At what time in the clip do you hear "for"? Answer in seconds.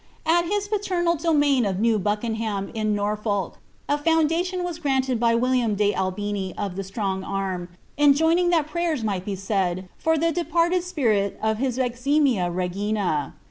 9.99-10.17